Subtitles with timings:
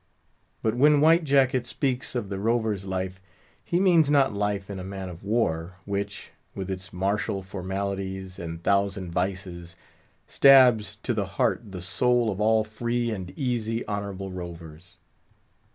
[0.63, 3.21] But when White Jacket speaks of the rover's life,
[3.63, 8.63] he means not life in a man of war, which, with its martial formalities and
[8.63, 9.75] thousand vices,
[10.25, 14.97] stabs to the heart the soul of all free and easy honourable rovers.